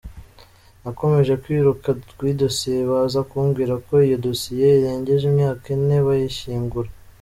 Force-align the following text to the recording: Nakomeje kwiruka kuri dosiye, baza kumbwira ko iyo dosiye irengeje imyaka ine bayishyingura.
Nakomeje 0.81 1.33
kwiruka 1.43 1.89
kuri 2.17 2.31
dosiye, 2.41 2.79
baza 2.91 3.19
kumbwira 3.29 3.73
ko 3.85 3.93
iyo 4.07 4.17
dosiye 4.27 4.67
irengeje 4.79 5.23
imyaka 5.31 5.65
ine 5.75 5.97
bayishyingura. 6.07 6.89